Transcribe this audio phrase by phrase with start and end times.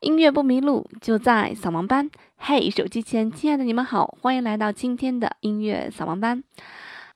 [0.00, 2.10] 音乐不迷路，就在扫盲班。
[2.38, 6.42] 嘿，手机前亲爱的你们好，欢迎来到今天的音乐扫盲班。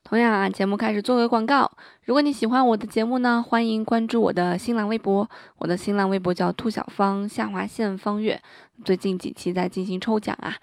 [0.02, 1.72] 同样啊，节目开始做个广告。
[2.04, 5.26] 如果你喜欢我的节目呢，欢迎关注我的新浪微博。
[5.56, 8.38] 我的新浪微博叫兔小芳下划线方月。
[8.84, 10.54] 最近几期在进行抽奖啊。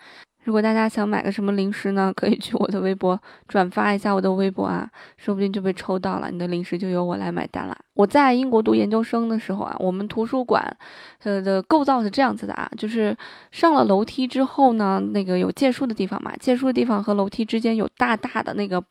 [0.43, 7.77] 如果大家想买个什么零食呢，可以去我的微博转发一下我的微博啊，说不定就被抽到了，你的零食就由我来买单了。
[7.93, 10.75] 我在英国读研究生的时候啊，我们图书馆，
[11.23, 13.15] 呃的构造是这样子的啊，就是
[13.51, 18.81] 上了楼梯之后呢，那个有借书的地方嘛，借书的地方和楼梯之间有大大的那个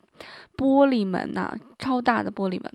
[0.57, 2.73] 玻璃门呐，超大的玻璃门。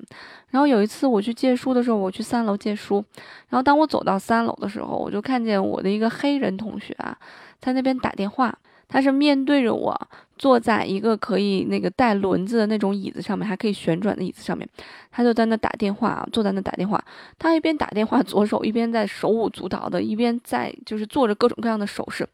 [0.50, 3.04] 然后有一次我去借书的时候，我去三楼借书，
[3.50, 7.18] 然后当我走到三楼的时候，我就看见我的一个黑人同学啊，
[7.66, 8.58] 在那边打电话。
[8.88, 10.00] 他是面对着我，
[10.38, 14.70] 坐在一个可以那个带轮子的那种椅子上面，还可以旋转的椅子上面，
[15.12, 17.04] 他就在那打电话，坐在那打电话。
[17.40, 22.30] 他一边打电话，左手一边在手舞足蹈的，一边在就是做着各种各样的手势。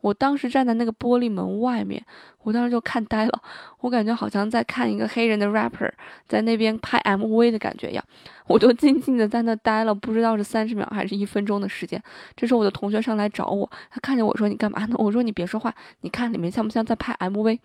[0.00, 2.04] 我当时站在那个玻璃门外面，
[2.42, 3.42] 我当时就看呆了，
[3.80, 5.90] 我感觉好像在看一个黑人的 rapper
[6.26, 8.04] 在那边拍 MV 的感觉一样，
[8.46, 12.00] 我就静静的在那待了，不知道是三十秒还是一分钟的时间。
[12.36, 17.58] 这时候我的同学上来找我，他看见我说：“你干嘛呢？”我说：“你别说话，你看里面像不像在拍 MV？”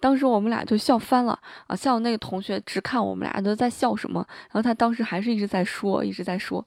[0.00, 6.64] 当时我们俩就笑翻了啊，笑那个同学直看我们俩都在笑什么，然后他当时还是一直在说，一直在说，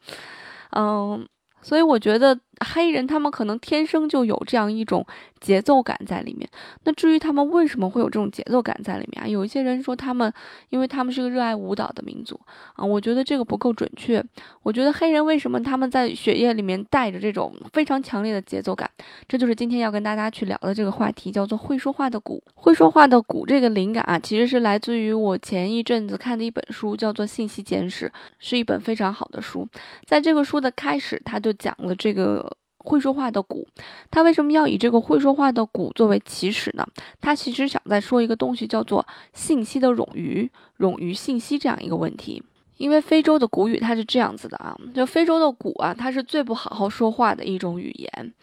[0.72, 1.28] 嗯。
[1.62, 5.06] 所以我觉得黑人他们可能天生就有这样一种
[5.40, 6.50] 节奏感在里面。
[6.84, 9.28] 那至于他们为什么会有这种节奏感在里面啊？
[9.28, 10.32] 有一些人说他们，
[10.70, 12.40] 因为他们是个热爱舞蹈的民族
[12.74, 12.86] 啊。
[12.86, 14.24] 我觉得这个不够准确。
[14.64, 18.90] 我觉得黑人为什么他们在血液里面带着这种非常强烈的节奏感？
[19.28, 22.44] 这就是今天要跟大家去聊的这个话题，叫做会说话的鼓。
[22.56, 28.08] 会说话的鼓这个灵感啊，其实是来自于我前一阵子看的一本书，叫做《信息简史》，
[28.40, 29.68] 是一本非常好的书。
[30.06, 32.49] 在这个书的开始，他就讲了这个
[32.90, 33.68] 会说话的鼓，
[34.10, 36.84] 他为什么要以这个会说话的鼓作为起始呢？
[37.22, 42.42] 他其实想在说一个东西，叫做信息的冗余，冗余信息这样一个问题。
[42.78, 48.34] 因为非洲的古语它是这样子的啊，就非洲的鼓啊，它是最不好好说话的一种语言。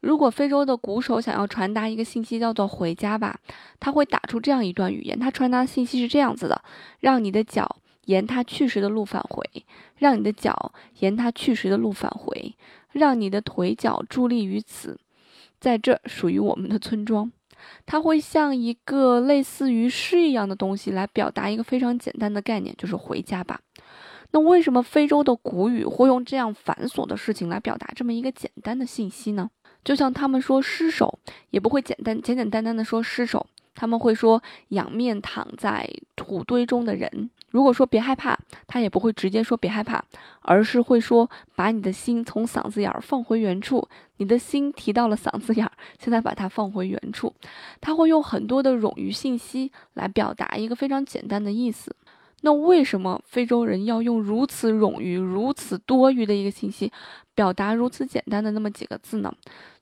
[0.00, 3.38] 如果非洲的鼓手想要传达一个信息，叫做回家吧，
[3.80, 6.60] 他会打出这样一段语言，他传达的信息是这样子的：
[7.00, 7.76] 让你的脚。
[8.06, 9.42] 沿他去时的路返回，
[9.96, 10.70] 让你的脚
[11.00, 12.54] 沿他去时的路返回，
[12.96, 14.98] 让你的腿脚伫立于此，
[15.60, 17.30] 在这属于我们的村庄。
[17.84, 23.60] 它会像一个类似于诗一样的东西来表达一个非常简单的概念，就是回家吧。
[24.30, 29.50] 那为什么非洲的古语会用这样繁琐的事情来表达这么一个简单的信息呢？
[29.84, 31.18] 就像他们说尸首，
[31.50, 37.30] 也不会简单简简单单的说尸首，他们会说仰面躺在土堆中的人。
[37.56, 40.04] 如果说别害怕，他也不会直接说别害怕，
[40.42, 43.88] 而是会说把你的心从嗓子眼儿放回原处。
[44.18, 47.32] 你的心提到了嗓子眼儿，现在把它放回原处。
[47.80, 51.96] 他会用很多的冗余信息来表达一个非常简单的意思。
[52.42, 56.92] 那为什么非洲人要用如此冗余、如此多余的一个信息，
[57.34, 59.32] 表达如此简单的那么几个字呢？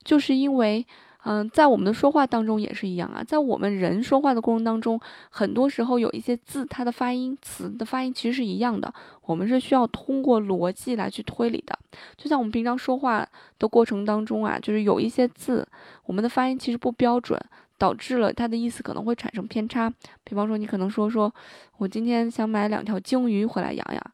[0.01, 0.85] 就是因为。
[1.27, 4.99] 嗯，在我们的说话当中也是一样啊，在我们人说话的过程当中，
[5.31, 8.93] 很多时候有一些字，它的发音词的发音其实是一样的，
[9.23, 11.75] 我们是需要通过逻辑来去推理的。
[12.15, 13.27] 就像我们平常说话
[13.57, 15.67] 的过程当中啊，就是有一些字，
[16.05, 17.39] 我们的发音其实不标准，
[17.79, 19.91] 导致了它的意思可能会产生偏差。
[20.23, 21.33] 比方说，你可能说说，
[21.77, 24.11] 我今天想买两条鲸鱼回来养养，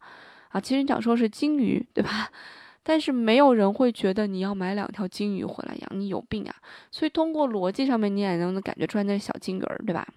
[0.47, 2.29] 啊，其实你想说是鲸鱼，对吧？
[2.84, 6.56] 但是没有人会觉得你要买两条金鱼回来养，你有病啊！
[6.92, 10.08] 所以通过逻辑上面，你也能感觉出来那是小金鱼儿，对吧？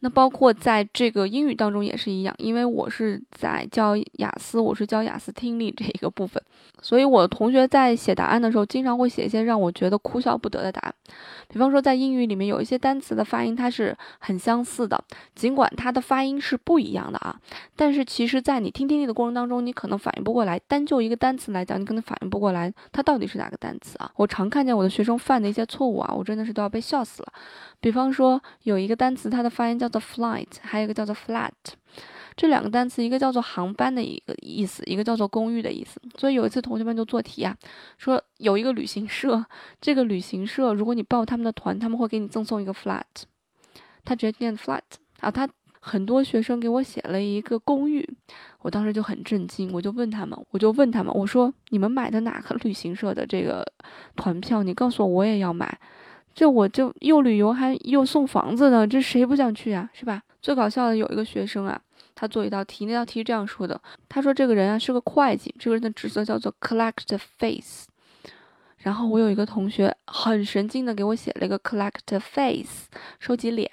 [0.00, 6.42] 那包括在这个英语当中也是一样，因为我是在教雅思，我是教雅思听力这一个部分，
[6.82, 10.94] 所以我同学在写答案的时候，经常会写一些让我觉得哭笑不得的答案。
[11.48, 15.02] 比方说，在英语里面有一些单词的发音它是很相似的，
[15.34, 17.38] 尽管它的发音是不一样的啊，
[17.74, 20.60] 但是其实在你听听力的过程当中，你可能反应不过来。
[20.68, 24.10] 单就一个单词来讲，你可能反应不过来它到底是哪个单词啊？
[24.16, 27.32] 我常看见我的学生犯的一些错误啊，我真的是都要被笑死了。
[27.80, 31.50] 比方说，有一个单词，它的发音叫做 flight，还有一个叫做 flat，
[32.36, 35.98] 这两个单词，一个叫做航班的一个意思，一个叫做公寓的意思。
[36.18, 37.56] 所以有一次同学们就做题啊，
[37.96, 39.42] 说有一个旅行社，
[39.80, 43.02] 这个旅行社如果你报他们的团，他们会给你赠送一个 flat，
[44.04, 44.82] 他直接念 flat
[45.20, 45.48] 啊，他
[45.80, 48.06] 很多学生给我写了一个公寓，
[48.60, 53.64] 我当时就很震惊，我就问他们，我就问他们，我说你们买的哪个旅行社的这个
[54.14, 54.62] 团票？
[54.62, 55.78] 你告诉我，我也要买。
[56.34, 59.88] 这我就又旅游还又送房子的，这谁不想去啊？
[59.94, 60.22] 是吧？
[60.42, 61.80] 最搞笑的有一个学生啊，
[62.16, 67.86] 他做一道题，那道题是这样说的：他说这个人啊是个会计，这个人的职责叫做 collect face。
[68.78, 72.86] 然后我有一个同学很神经的给我写了一个 collect face，
[73.18, 73.70] 收集脸，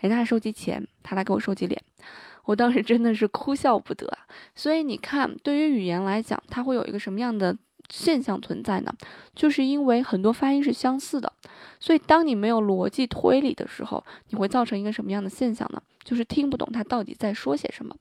[0.00, 1.80] 人家还收集钱，他来给我收集脸，
[2.44, 4.26] 我当时真的是哭笑不得啊。
[4.54, 7.56] 所以你看，对于语言来讲，它会有一个什么样的
[7.88, 8.92] 现象存在呢？
[9.34, 11.32] 就是因为很多发音是相似的，
[11.80, 15.82] 所以当你没有逻辑推理的时候，你会造成一个什么样的现象呢？
[16.04, 17.94] 就是听不懂他到底在说些什么。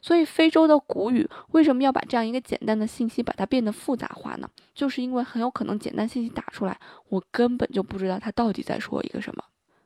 [0.00, 4.48] 所以非洲的古语为什么要把这样一个简单的信息把它变得复杂化呢？
[4.74, 6.78] 就是因为很有可能简单信息打出来，
[7.08, 9.42] 我根本就不知道他到底在说一个什么。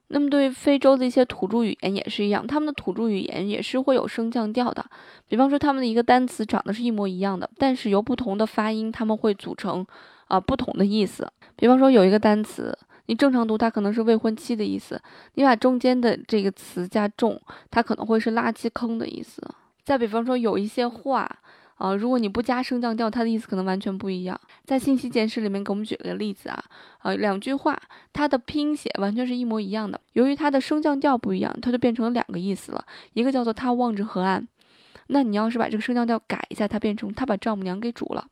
[0.08, 4.84] 那么对于非洲的一些土著语言也是一样，他们的土著语言也是会有升降调的。
[5.28, 9.86] 比方说他们的一个单词长得是一模一样的，但是由不同的发音，他们会组成
[10.26, 11.30] 啊不同的意思。
[11.56, 12.76] 比方说有一个单词，
[13.06, 15.00] 你正常读它可能是未婚妻的意思，
[15.34, 17.40] 你把中间的这个词加重，
[17.70, 19.42] 它可能会是垃圾坑的意思。
[19.84, 21.28] 再比方说，有一些话
[21.78, 24.38] 啊，如果你不加升降调，它的意思可能完全不一样。
[24.64, 26.64] 在信息简史里面给我们举了个例子啊，
[27.02, 27.80] 呃，两句话
[28.12, 32.84] 它的拼写完全是一模一样的，由于它的升降调不一样，它就变成了两个意思了。
[33.14, 34.46] 一个叫做他望着河岸，
[35.06, 38.26] 那你要是把这个升降调改一下，它变成他把丈母娘给煮了。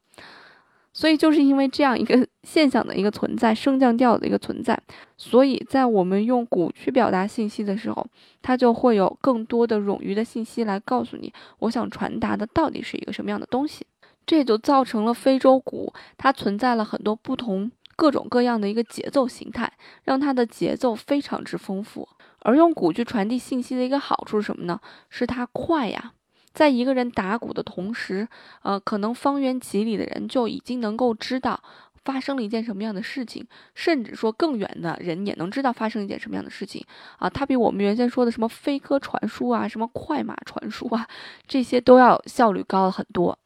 [0.97, 4.81] 所以就是因为这样一个 现象的一个存在，升降调的一个存在，
[5.19, 8.07] 所以在我们用鼓去表达信息的时候，
[8.41, 13.87] 它就会有更多的冗余的信息来告诉你，我想传达的到底是一个什么样的东西。
[14.25, 19.71] 这就造成了非洲鼓它存在了很多不同、各种各样的一个节奏形态，
[20.05, 22.09] 让它的节奏非常之丰富。
[22.39, 24.81] 而用鼓去传递信息的一个好处是什么呢？
[25.11, 26.15] 是它快呀。
[26.57, 28.27] 在一个人打鼓的同时，
[28.63, 31.63] 呃，可能方圆几里的人就已经能够知道
[32.03, 36.83] 发生了一件什么样的事情，甚至说更远的人也能知道发生一件什么样的事情
[37.19, 37.29] 啊。
[37.29, 41.07] 它比我们原先说的什么飞鸽传书啊，什么快马传书啊，
[41.47, 43.39] 这些都要效率高了很多。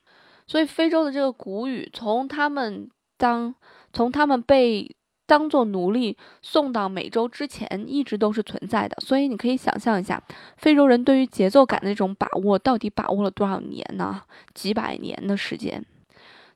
[0.46, 3.52] 所以非洲的这个古语，从他们当
[3.92, 4.94] 从他们被。
[5.30, 8.96] 当做奴隶送到美洲之前，一直都是存在的。
[8.98, 10.20] 所以你可以想象一下，
[10.56, 14.22] 非洲人对于节奏感的这种把握，到底把握了多少年呢？
[14.54, 15.84] 几百年的时间。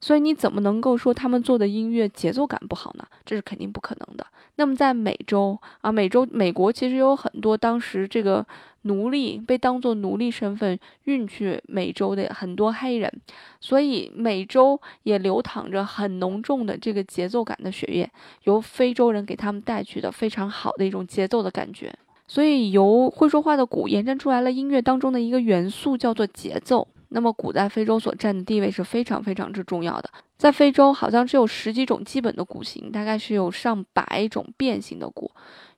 [0.05, 3.07] 所以你怎么能够说他们做的音乐节奏感不好呢？
[3.25, 4.27] 这是肯定不可能的。
[4.57, 8.45] 那么在美洲啊，美洲美国其实有很多当时这个
[8.83, 13.11] 奴隶被当做奴隶身份运去美洲的很多黑人，
[13.63, 18.11] 所以美洲也流淌着很浓重的这个节奏感的血液，
[18.43, 21.91] 由非洲人给他们带去的非常好的一种节奏的感觉。
[22.29, 26.87] 所以由会说话的鼓延伸出来了音乐当中的一个元素，叫做节奏。
[27.09, 30.11] 那么古在非洲所占的地位是非常非常之重要的。
[30.37, 35.31] 在非洲，好像只有十几种基本的骨型，大概是有上百种变形的骨，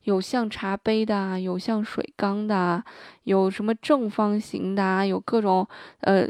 [0.06, 2.82] 有像茶杯的，有像水缸的，
[3.24, 5.68] 有什么正方形的，有各种
[6.00, 6.26] 呃。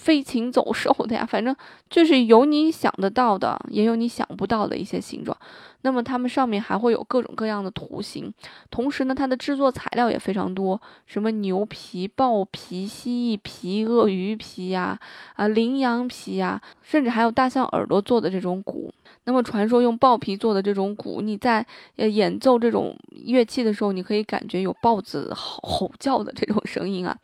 [0.00, 1.54] 飞禽走兽的呀，反正
[1.90, 5.36] 就是有你想得到的，也有你想不到的一些形状。
[5.82, 8.32] 那么它们上面还会有各种各样的图形，
[8.70, 14.98] 同时呢，它的制作材料也非常多，什么牛皮、豹皮、蜥蜴皮、鳄鱼皮呀，
[15.34, 18.90] 啊，羚羊皮呀，甚至还有大象耳朵做的这种鼓。
[19.30, 27.16] 那么传说用豹皮做的这种鼓，你在呃演奏这种乐器的时候，你可以感觉有豹子吼吼叫的这种声音啊。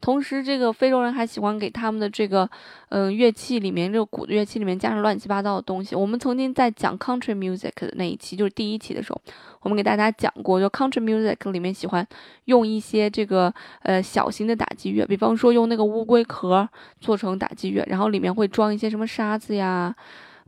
[0.00, 2.48] 同时，这个非洲人还喜欢给他们的这个
[2.90, 5.96] 嗯乐器里面，这个鼓的乐器里面加上乱七八糟的东西。
[5.96, 9.20] 我们曾经在讲 country music 的那一期，就是第一期的时候，
[9.62, 12.06] 我们给大家讲过，就 country music 里面喜欢
[12.44, 16.68] 用一些这个呃小型的打击乐，比方说用那个乌龟壳
[17.00, 19.92] 做成打击乐，然后里面会装一些什么沙子呀。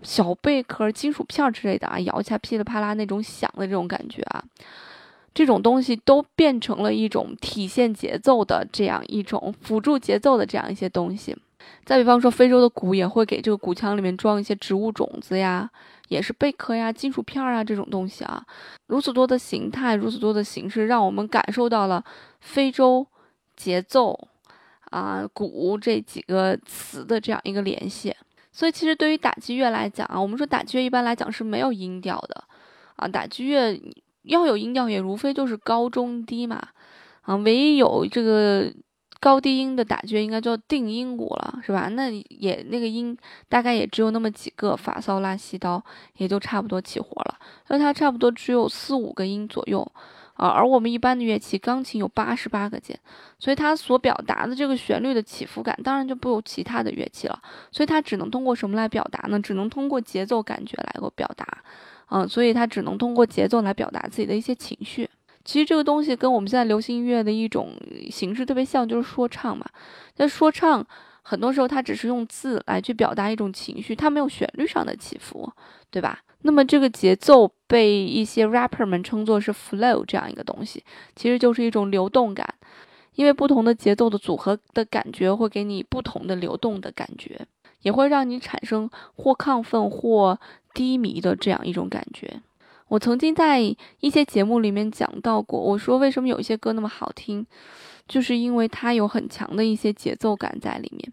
[0.02, 4.42] 小贝壳、金属片之类的啊，摇起来噼里啪啦那种响的这种感觉啊，
[5.34, 11.36] 这种东西都变成了一种体现节奏的这样一种辅助节奏的这样一些东西。
[11.84, 15.70] 再比方说，非洲的鼓也会给这个鼓腔里面装一些植物种子呀，
[16.08, 18.42] 也是贝壳呀、金属片啊这种东西啊。
[18.86, 22.02] 如此多的形态，如此多的形式，让我们感受到了
[22.40, 23.06] 非洲
[23.56, 24.18] 节奏
[24.90, 28.14] 啊、鼓这几个词的这样一个联系。
[28.52, 32.44] 所以，其实对于打击乐来讲啊，我们说打击乐一般来讲是没有音调的，
[32.96, 33.80] 啊，打击乐
[34.22, 36.60] 要有音调也无非就是高中低嘛，
[37.22, 38.72] 啊，唯一有这个
[39.20, 41.88] 高低音的打击乐应该叫定音鼓了，是吧？
[41.88, 43.16] 那也那个音
[43.48, 45.82] 大概也只有那么几个，法骚拉西刀
[46.16, 49.86] 也就差不多起活了，所以它差不多只有四五个音左右。
[50.40, 52.98] 啊，而我们一般的乐器，钢琴有八十八个键，
[53.38, 57.38] 所以它所表达的这个旋律的起伏感，当然就不如其他的乐器了。
[57.70, 59.38] 所以它只能通过什么来表达呢？
[59.38, 61.46] 只能通过节奏感觉来够表达。
[62.08, 65.06] 嗯，所以它只能通过节奏来表达自己的一些情绪。
[65.44, 67.74] 其实这个东西跟我们现在流行音乐的一种
[68.10, 69.66] 形式特别像，就是说唱嘛。
[70.16, 70.86] 那说唱
[71.22, 75.50] 很多时候它只是用字来去表达一种情绪，它没有旋律上的起伏，
[75.90, 76.20] 对吧？
[76.42, 80.82] 那么这个节奏被一些 rapper 们称作是 flow 这样一个东西，
[81.14, 82.54] 其实就是一种流动感，
[83.14, 87.46] 因为不同的节奏的组合的感觉会给你不同的流动的感觉，
[87.82, 90.40] 也会让你产生或亢奋或
[90.72, 92.40] 低迷的这样一种感觉。
[92.88, 93.60] 我曾经在
[94.00, 97.46] 一些节目里面讲到过，我说为什么有一些歌那么好听，
[98.10, 101.12] 就是因为它有很强的一些节奏感在里面。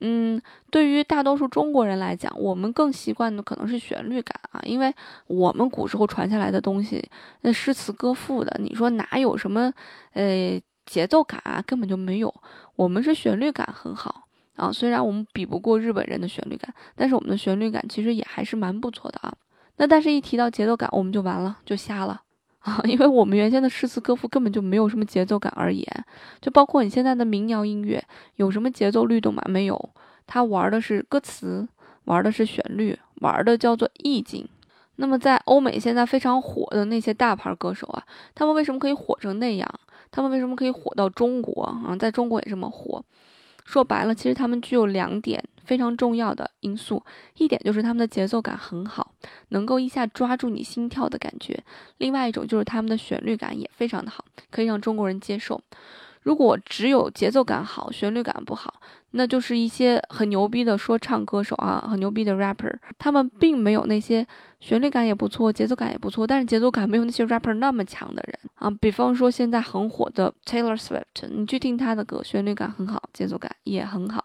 [0.00, 0.40] 嗯，
[0.70, 4.92] 对于大多数中国人来讲，我们更习惯的可能是旋律感啊，因为
[5.26, 7.06] 我们古时候传下来的东西，
[7.42, 9.72] 那诗词歌赋的，你说哪有什么
[10.14, 12.34] 呃节奏感啊，根本就没有。
[12.74, 14.26] 我们是旋律感很好
[14.56, 19.32] 啊，虽然我们比不过日本人的旋律感，但是我们的旋律感其实也还是蛮不错的啊。
[19.76, 22.22] 那但是，一提到节奏感，我们就完了，就瞎了
[22.64, 22.80] 啊！
[22.88, 25.86] 因为我们原先的诗词歌赋根本就没有什么节奏感而言，
[26.40, 28.02] 就包括你现在的民谣音乐，
[28.36, 29.42] 有什么节奏律动吗？
[29.46, 29.90] 没有，
[30.26, 31.68] 它玩的是歌词，
[32.04, 34.48] 玩的是旋律，玩的叫做意境。
[34.96, 38.02] 那么在欧美现在非常火的那些大牌歌手啊，
[38.34, 39.68] 他们为什么可以火成那样？
[40.10, 41.94] 他们为什么可以火到中国啊？
[41.98, 43.04] 在中国也这么火？
[43.64, 45.42] 说白了，其实他们具有两点。
[45.64, 47.02] 非常重要的因素，
[47.36, 49.14] 一点就是他们的节奏感很好，
[49.48, 51.58] 能够一下抓住你心跳的感觉；
[51.98, 55.60] 另外一种就是他们的旋律感也非常的好，可以让中国人接受。
[56.22, 58.80] 如果只有节奏感好，旋律感不好，
[59.10, 64.26] 那就是一些很牛逼的说唱歌手啊，很牛逼的 rapper，他们并没有那些
[64.58, 68.70] 旋律感也不错，节奏感也不错，但是节奏感没有那些 rapper 那么强的人啊。
[68.80, 74.24] 比方说现在很火的 Taylor Swift，你去听他的歌，旋律感很好，节奏感也很好。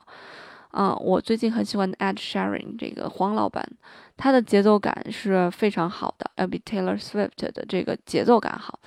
[0.71, 3.67] 嗯，我最近很喜欢 Ed Sheeran 这个黄老板，
[4.15, 8.79] 他的节奏感是非常好的，要比 Taylor Swift 的这个节奏感好。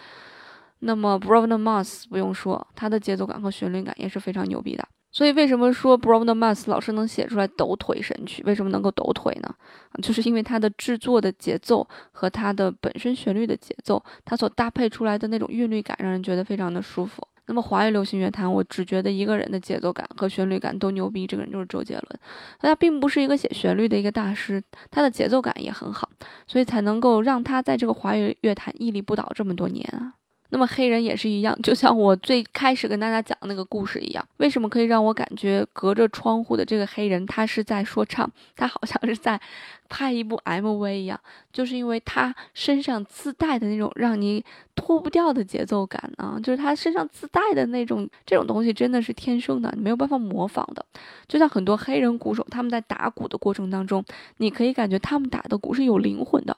[0.81, 4.87] 那么 Bruno Mars 不用说，他的节奏感和旋律感也是非常牛逼的。
[5.11, 8.43] 所以为什么说 Bruno Mars 老师能写出来抖腿神曲？
[8.45, 9.55] 为什么能够抖腿呢？
[10.01, 17.27] 就是因为他的制作的节奏和他的本身旋律的节奏，他所搭配出来的那种韵律感，让人觉得非常的舒服。
[17.47, 22.21] 那么华语流行乐坛，我只觉得一个人的节奏感和旋律感都牛逼，这个人就是周杰伦。
[22.61, 26.09] 他并不是一个写旋律的一个大师，他的节奏感也很好，
[26.47, 30.15] 所以才能够让他在这个华语乐坛屹立不倒这么多年啊。
[30.55, 39.41] 那么黑人也是一样，就像我最开始跟大家讲的那个故事一样，为什么可以让我感觉隔着窗户的这个黑人他是在说唱，他好像是在
[39.89, 41.19] 拍一部 MV 一样，
[41.55, 44.45] 就是因为他身上自带的那种让你
[44.75, 50.85] 脱不掉的节奏感啊，就是他身上自带的那种这种东西真的是天生的，你没有办法模仿的。
[51.27, 54.05] 就像很多黑人鼓手，他们在打鼓的过程当中，
[54.37, 56.55] 你可以感觉他们打的鼓是有灵魂的。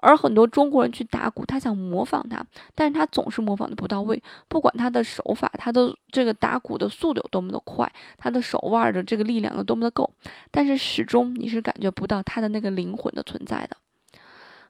[0.00, 4.22] 而很多中国人去打鼓，他想模仿他，但是他总是模仿的不到位。
[4.48, 10.10] 不管他的手法，他的这个打鼓的速度有多么的快，他的手腕的这个力量有多么的够，
[10.50, 13.76] 但是始终你是感觉不到他的那个灵魂的存在的。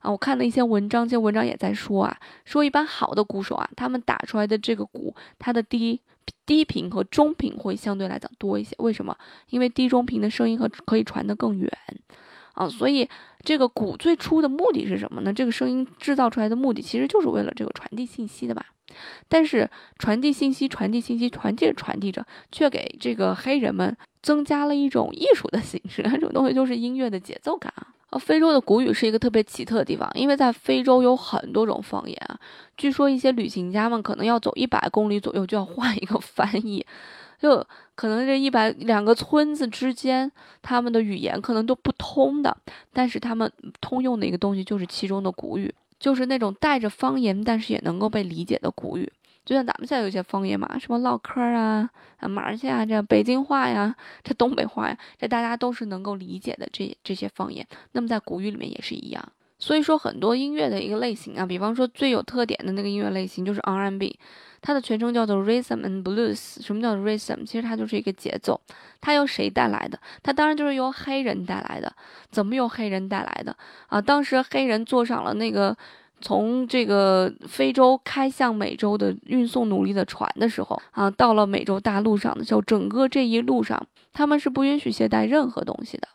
[0.01, 6.01] 啊，我看了一些文章，这些文章也在说啊，说一般好的鼓手啊，他们打出来的这个鼓，它的低
[6.47, 8.77] 低频和中频会相对来讲多一些。
[8.79, 9.17] 为什么？
[9.51, 11.71] 因为低中频的声音和可以传得更远。
[12.59, 13.09] 啊，所以
[13.45, 15.33] 这个鼓最初的目的是什么呢？
[15.33, 18.67] 这个声音制造出来的目的其实就是为了这个传递信息的吧。
[19.29, 27.87] 但是传递信息、传递信息、传递着传递着，却给这个黑人们增加了一种艺术的形式，这种东西就是音乐的节奏感啊。
[28.11, 32.41] 呃，非洲的古语是一个特别奇特的地方，因为在非洲有很多种方言啊。
[32.77, 36.85] 据说一些旅行家们可能要走一百公里左右就要换一个翻译。
[37.39, 37.65] 就
[37.95, 40.31] 可能这一百两个村子之间，
[40.61, 42.57] 他们的语言可能都不通的，
[42.93, 49.11] 但是他们通用的一个东西就是其中的古语，就是那种带着方言，但是也能够被理解的古语。
[49.45, 57.67] 就像咱们现在有些方言嘛，什么唠嗑啊、啊马儿去啊，这北京话呀、这东北话呀，这大家都是能够理解的这这些方言。
[57.93, 59.27] 那么在古语里面也是一样。
[59.59, 64.19] 所以说很多音乐的一个类型啊，比方说最有特点的那个音乐类型就是 R&B。
[64.61, 66.61] 它的全称叫做 Rhythm and Blues。
[66.61, 67.47] 什么叫 Rhythm？
[67.47, 68.61] 其实它就是一个节奏。
[69.01, 69.97] 它由谁带来的？
[70.21, 71.93] 它当然就是由黑人带来的。
[72.33, 74.03] 怎么由黑人带来的啊？
[74.03, 75.77] 当时黑人坐上了那个
[76.21, 83.81] 从这个非洲开向美洲的运送奴隶的船的时候啊，到了美洲大陆上的时候，整个这一路上
[84.13, 86.09] 他们是不允许携带任何东西的。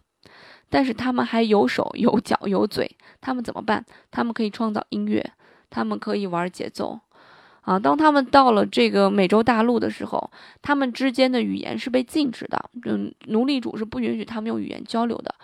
[0.74, 2.90] 但是他们还有手有脚有嘴，
[3.22, 3.86] 他们怎么办？
[4.10, 5.24] 他们可以创造音乐，
[5.70, 7.00] 他们可以玩节奏。
[7.62, 10.32] 啊，当他们到了这个美洲大陆的时候，
[10.64, 15.36] 他们之间的语言是被禁止的，嗯，奴隶主是不允许他们用语言交流的。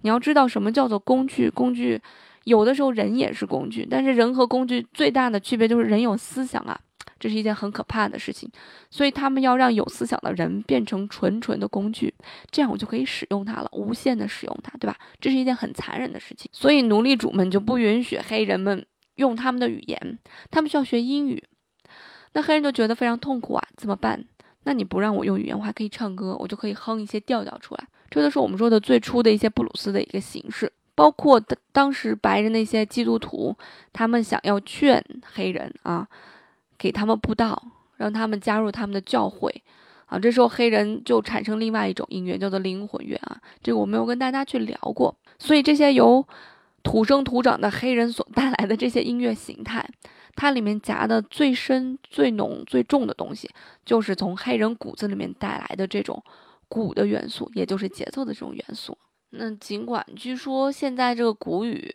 [0.00, 1.50] 你要知道什么叫做工具？
[1.50, 2.00] 工具
[2.44, 6.80] 有的时候人也是工具，但是人和工具最大的区别就是人有思想啊，
[7.18, 8.50] 这是一件很可怕的事情。
[8.90, 12.12] 所以他们要让有思想的人变成纯纯的工具，
[12.50, 14.96] 这样我就可以使用它了，无限的使用它，对吧？
[15.20, 16.50] 这是一件很残忍的事情。
[16.52, 18.84] 所以奴隶主们就不允许黑人们
[19.16, 20.18] 用他们的语言，
[20.50, 21.42] 他们需要学英语。
[22.32, 24.24] 那黑人就觉得非常痛苦啊，怎么办？
[24.64, 27.86] 那你不让我用语言，我还可以唱歌，我就可以哼一些调调出来。
[28.10, 30.70] 这都是我们说的最初的一些布鲁斯的一个形式。
[30.94, 33.56] 包括当当时白人那些基督徒，
[33.92, 36.06] 他们想要劝黑人啊，
[36.78, 37.60] 给他们布道，
[37.96, 39.62] 让他们加入他们的教会
[40.06, 40.18] 啊。
[40.18, 43.40] 这时候黑人就产生另外一种音乐，叫做灵魂乐啊。
[43.62, 45.14] 这个我没有跟大家去聊过。
[45.38, 46.24] 所以这些由
[46.82, 49.86] 土生土长的黑人所带来的这些音乐形态，
[50.34, 53.50] 它里面夹的最深、最浓、最重的东西，
[53.84, 56.22] 就是从黑人骨子里面带来的这种
[56.68, 58.96] 鼓的元素，也就是节奏的这种元素。
[59.30, 61.94] 那尽管据说现在这个古语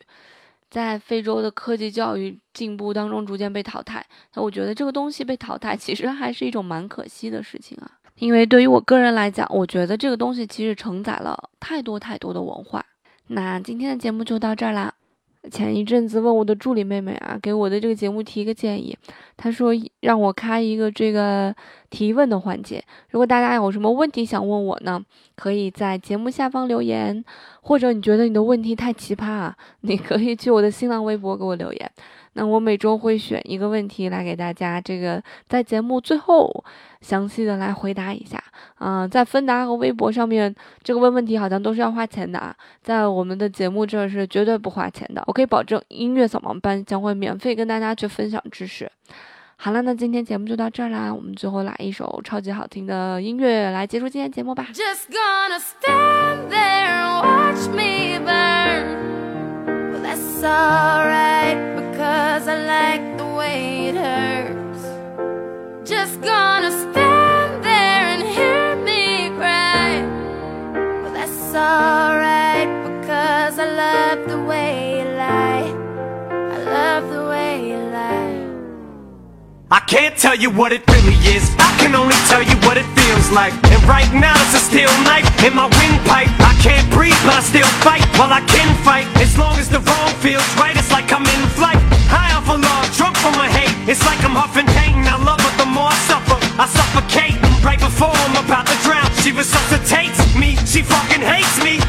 [0.73, 4.03] 在非洲的科技教育进步当中逐渐被淘汰，
[4.33, 7.91] 那我觉得这个东西被淘汰其实还是一种蛮可惜的事情啊。
[8.15, 12.83] 因为对于我个人来讲，我觉得这个东西其实承载了太多太多的文化。
[13.27, 14.91] 那今天的节目就到这儿啦。
[15.51, 18.97] 前一阵子问我的助理妹妹啊，给我的这个节目提一个建议，
[19.37, 21.53] 她说让我开一个这个
[21.93, 22.83] 提问的环节。
[23.11, 24.99] 如果大家有什么问题想问我呢，
[25.35, 27.23] 可以在节目下方留言，
[27.61, 31.91] 或者你觉得你的问题太奇葩啊， 你可以去我的新浪微博给我留言。
[32.35, 36.51] 那我每周会选一个问题来给大家，这个在节目最后
[36.99, 38.43] 详细的来回答一下
[38.79, 39.07] 啊。
[39.07, 45.23] 在芬达和微博上面，这个问问题好像都是要花钱的啊，在我们的节目这是绝对不花钱的。
[45.27, 48.91] 我可以保证，音乐扫盲班将会免费跟大家去分享知识。
[49.55, 54.67] 好了，那今天节目就到这儿啦，我们最后来一首超级好听的音乐来结束今天节目吧。
[54.73, 60.03] Just gonna stand there and watch me burn.
[60.13, 64.83] that's alright because I like the way it hurts.
[65.89, 70.03] Just gonna stand there and hear me cry.
[71.01, 74.92] Well, that's alright because I love the way
[79.73, 81.49] I can't tell you what it really is.
[81.57, 83.57] I can only tell you what it feels like.
[83.73, 86.29] And right now it's a steel knife in my windpipe.
[86.45, 88.05] I can't breathe, but I still fight.
[88.13, 91.43] While I can fight, as long as the wrong feels right, it's like I'm in
[91.57, 91.81] flight.
[92.05, 93.73] High off a love, drunk from my hate.
[93.89, 95.09] It's like I'm huffing pain.
[95.09, 96.37] I love her the more I suffer.
[96.61, 97.33] I suffocate
[97.65, 99.09] right before I'm about to drown.
[99.25, 100.53] She resuscitates me.
[100.69, 101.81] She fucking hates me,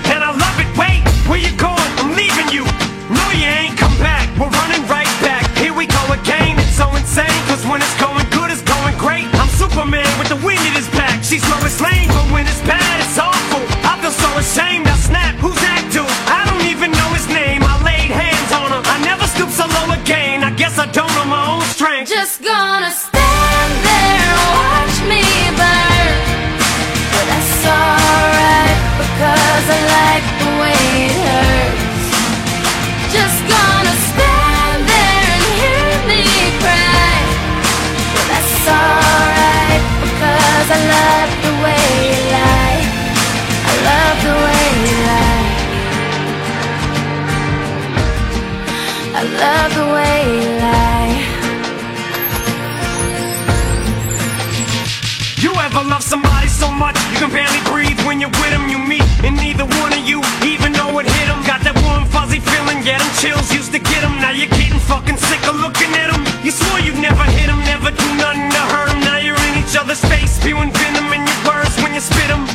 [57.24, 58.68] can barely breathe when you're with them?
[58.68, 61.40] You meet, and neither one of you even know it hit them.
[61.48, 64.20] Got that warm, fuzzy feeling, get them chills used to get them.
[64.20, 66.20] Now you're getting fucking sick of looking at them.
[66.44, 69.00] You swore you'd never hit them, never do nothing to hurt them.
[69.00, 72.54] Now you're in each other's face, spewing venom in your words when you spit them.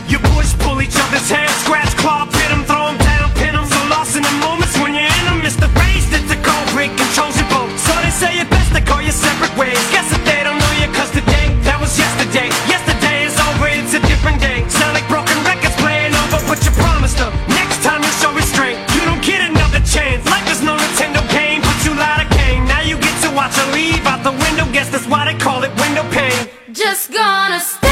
[26.89, 27.88] Just gonna stand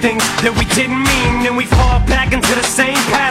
[0.00, 3.21] things that we didn't mean And we fall back into the same patterns,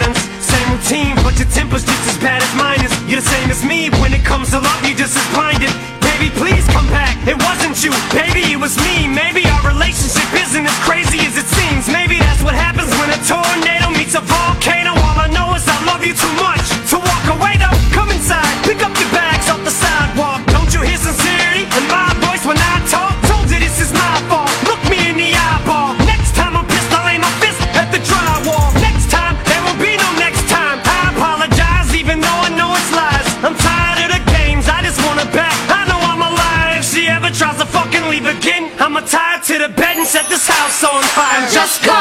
[38.91, 41.47] I'ma tie it to the bed and set this house on fire.
[41.49, 42.00] Just come.